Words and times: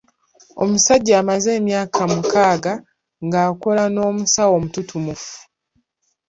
Omusajja 0.63 1.13
amaze 1.21 1.49
emyaka 1.59 2.01
mukaaga 2.13 2.73
ng’akola 3.25 3.83
n’omusawo 3.89 4.53
omututumufu. 4.59 5.33